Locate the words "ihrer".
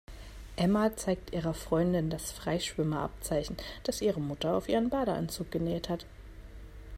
1.31-1.53